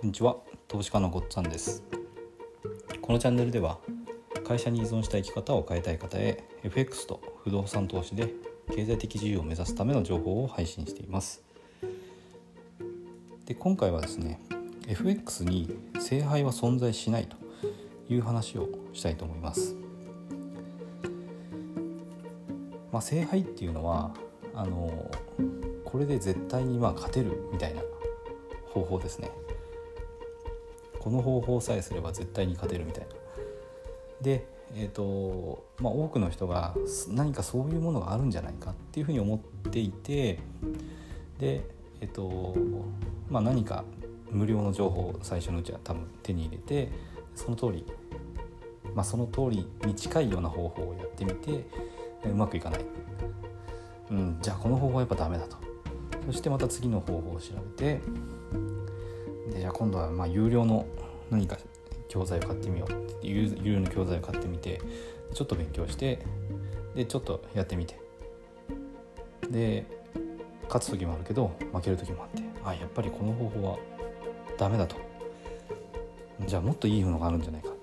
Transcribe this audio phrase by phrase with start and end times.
[0.00, 1.82] こんにちは投資家のごっつぁんです。
[3.02, 3.76] このチャンネルでは
[4.48, 8.32] 会社に依存した生き方を変えたい方へ FX と不動産投資で
[8.74, 11.42] 経済的自由を目指すための情報を配信しています。
[13.44, 14.40] で今回はですね
[14.88, 17.36] FX に聖杯は存在しないと
[18.08, 19.76] いう話をしたいと思います。
[22.90, 24.14] まあ、聖杯っていうのは
[24.54, 25.10] あの
[25.84, 27.82] これで絶対にまあ勝てるみたいな
[28.70, 29.30] 方法ですね。
[31.00, 33.08] この方法さえすれば絶対に勝てるみたいな。
[34.22, 36.76] でえーとまあ、多くの人が
[37.08, 40.38] 何かそういうものがあるんじゃないかっていうふうに思っていて
[41.38, 41.64] で、
[42.00, 42.54] えーと
[43.28, 43.84] まあ、何か
[44.30, 46.88] 無料の情報を最初のうちは多分手に入れて
[47.34, 47.84] その通り、
[48.94, 51.66] まあ、その通りに近いような方法をやってみて
[52.24, 52.84] うまくいかない、
[54.10, 55.56] うん、じゃあこの方法はやっぱダメだと。
[56.26, 58.00] そしてまた次の方法を調べて
[59.52, 60.86] でじゃあ今度はまあ有料の
[61.30, 61.56] 何か
[62.08, 64.80] 教材を買ってみようって有料の教材を買ってみて
[65.32, 66.18] ちょっと勉強して
[66.94, 67.98] でちょっとやってみて。
[69.50, 69.84] で
[70.66, 73.78] 勝つ時もあるけど負ける時もあってあやっぱりこの方法は
[74.56, 74.96] ダメだと。
[76.46, 77.70] じゃあもっといいものがあるんじゃないか。
[77.70, 77.78] って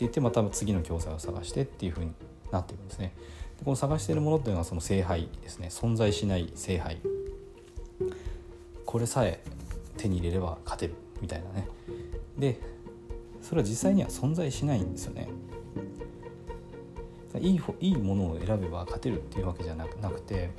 [0.00, 2.12] 言ってまた次の教材を探してっていうふうに
[2.52, 3.14] なっていくんですね。
[3.58, 5.68] でこの探しているものっていうのはその聖杯ですね。
[5.70, 6.98] 存在しない聖杯。
[8.84, 9.40] これさえ
[9.96, 11.68] 手に入れれば勝てるみたいなね。
[12.38, 12.60] で
[13.46, 15.28] それは実際には存在しないんですよね
[17.38, 20.50] いいいいものを選べば勝てるっていうわけじゃなくて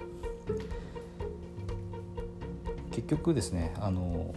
[2.91, 4.33] 結局ですねあの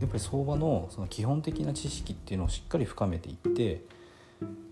[0.00, 3.82] やっぱり相場のその基本的な知識っていうのをしっかり深めていって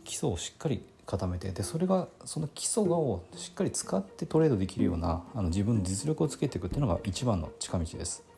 [0.04, 8.29] 基礎をしっかり固めてでそれがその基礎をしっかり使ってトレードできるようなあの自分の実力をつけていくっていうのが一番の近道です。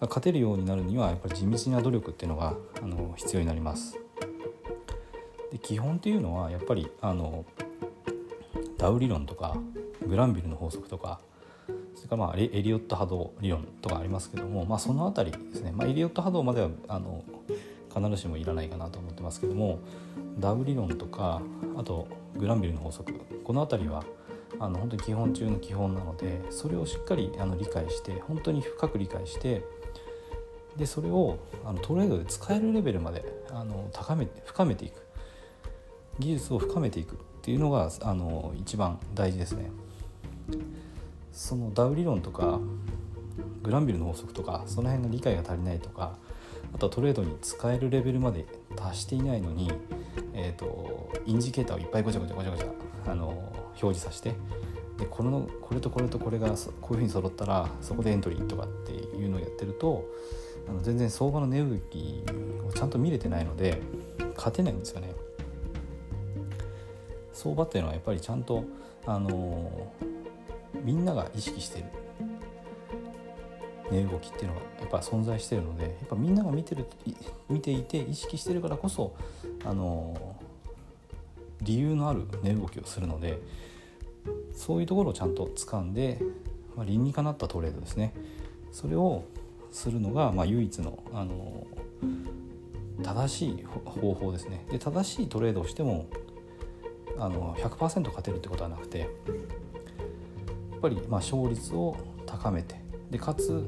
[0.00, 3.98] 勝てるようになるにはやっぱり地道な努力っていうのがあの必要になります。
[5.50, 7.44] で基本っていうのはやっぱりあの
[8.76, 9.56] ダウ理論とか
[10.06, 11.20] グランビルの法則とか
[11.94, 17.24] それからまあエリオット波動理論とかありますけども、まあ、その辺りですね、まあ、エリオット波動まではあの
[17.94, 19.78] 必ずしもいらないかなと思ってますけども
[20.38, 21.40] ダウ理論とか
[21.76, 22.06] あと
[22.36, 24.04] グランビルの法則この辺りは
[24.58, 29.62] あの本当に基本中の基本なのでそれをしっかりあの理解して本当に深く理解して
[30.76, 35.06] でそれをあのトレードで使えるレベルまであの高め深めていく
[36.18, 39.70] 技術を深めていくっていうのがあの一番大事ですね。
[41.32, 42.58] そのダウ理論とか
[43.62, 46.16] グランビルの法則とかその辺の理解が足りないとか
[46.74, 49.70] あとはトレードに使えるレベルまで達していないのに、
[50.32, 52.66] えーと、インジケーターをいっぱいごちゃごちゃごちゃごちゃ
[53.08, 53.28] あの
[53.80, 54.34] 表示させて
[54.98, 56.54] でこのこれとこれとこれがこ
[56.90, 60.04] ういうふうに揃ったらそこでエントリーとかっていうのをやってると
[60.68, 62.22] あの全然相場の値動き
[62.66, 63.80] をちゃんと見れてないので
[64.36, 65.12] 勝てないんですよね。
[67.32, 68.64] 相場っていうのはやっぱりちゃんと
[69.04, 69.92] あの
[70.82, 71.84] みんなが意識してる
[73.90, 76.86] 値動きっていうのがやっぱ存在してるのでやっぱみんなが見てる
[77.48, 79.14] 見ていて意識してるからこそ
[79.64, 80.36] あの
[81.62, 83.38] 理由のある値動きをするので
[84.52, 86.20] そういうところをちゃんと掴んで、
[86.74, 88.12] まあ、理にかなったトレードですね
[88.72, 89.24] それを
[89.72, 91.66] するのが、まあ、唯一のあの
[93.02, 94.64] 正しい方法ですね。
[94.70, 96.06] で正しいトレードをしても
[97.18, 99.08] あの100%勝てるってことはなくてやっ
[100.80, 102.76] ぱりまあ勝率を高めて
[103.10, 103.64] でかつ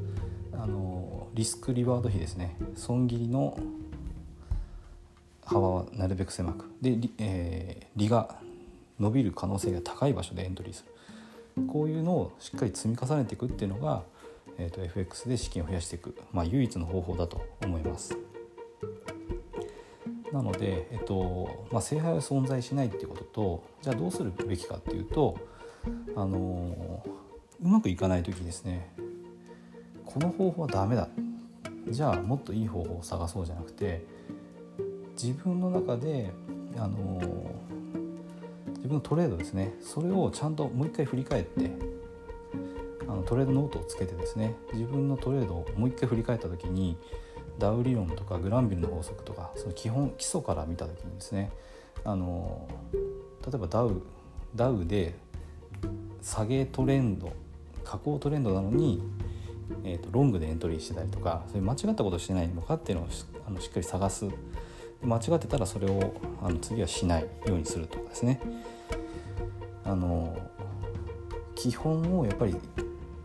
[0.53, 2.56] あのリスクリワード比ですね。
[2.75, 3.58] 損切りの
[5.44, 6.64] 幅はなるべく狭く。
[6.81, 8.37] で、えー、利が
[9.00, 10.84] 伸びる可能性が高い場所でエントリーす
[11.56, 11.66] る。
[11.66, 14.03] こういうのをしっかり積み重ねていくっていうのが、
[14.56, 18.16] えーと、FX で資金を増やしていく、まあ、唯一の方法だと思います。
[20.32, 25.37] なので、えっとまあ、聖杯は存在しないっていうこととじゃあどうするべきかっていうと、
[26.14, 27.02] あの
[27.62, 28.93] うまくいかない時ですね。
[30.05, 31.08] この方法はダメだ。
[31.88, 34.05] じゃあもっといい方法を探そうじゃなくて
[35.20, 36.31] 自分の中で
[36.76, 37.20] あの
[38.76, 39.75] 自分のトレードですね。
[39.81, 41.70] それをちゃんともう一回振り返って
[43.08, 46.96] あのトレードノートをつけてですね自分のトレードをもう一回振り返った時に
[47.58, 51.50] ダウ理論とかグランビルの法則とかその基本基礎から見た時にですね
[52.05, 54.02] あの例えばダウ
[54.55, 55.14] ダウで
[56.22, 57.32] 下げトレンド
[57.84, 59.02] 下降トレンドなのに
[59.84, 64.26] えーと、ロングでエントリーしてたりとかそういう間違ったことしてないのかっていうのをしあのしっかり探す。
[65.02, 68.40] 間違ってたらそれをあの次はしないようにするとかですね。
[69.84, 70.37] あの
[71.55, 72.56] 基本をやっぱり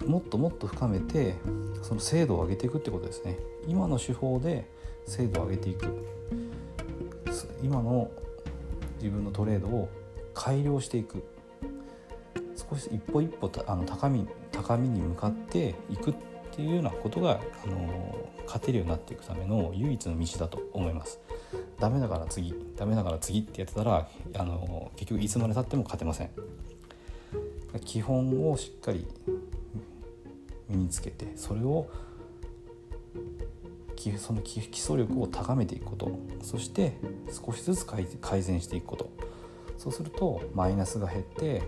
[0.05, 1.35] もっともっと深めて
[1.81, 4.69] その精度を上げていくってことですね今の手法で
[5.05, 5.87] 精度を上げていく
[7.61, 8.11] 今の
[8.97, 9.89] 自分のトレードを
[10.33, 11.23] 改良していく
[12.55, 16.15] 少し一歩一歩あの高み高みに向かっていくっ
[16.51, 21.19] ていうようなことがあの勝てるようになっていくための唯一の道だと思います。
[21.79, 26.29] ダメだから次ダメだから次ってやってたらあの結局いつまでたっても勝てません。
[27.85, 29.07] 基本をしっかり
[30.73, 31.89] 身につけてそれを
[34.17, 36.11] その基礎力を高めていくこと
[36.41, 36.97] そして
[37.31, 39.09] 少しずつ改善していくこと
[39.77, 41.63] そうするとマイナスが減って、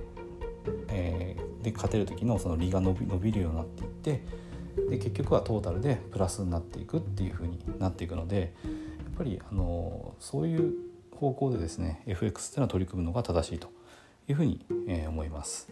[0.89, 4.23] えー、で勝てる時のその利が伸び伸びるようになっていって
[4.89, 10.73] で結局はトータルでプラスになっていくっていう風になっていくのでやっぱりあのそういう
[11.15, 13.69] 方向でですね FX っていうのは取り組むのが正しいと
[14.27, 15.71] いうふうに、えー、思います。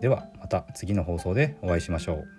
[0.00, 2.35] ではまた次の放送でお会いしましょう。